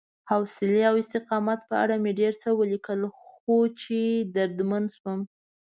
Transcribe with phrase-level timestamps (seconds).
[0.29, 3.99] حوصلې او استقامت په اړه مې ډېر څه ولیکل، خو چې
[4.35, 5.19] دردمن شوم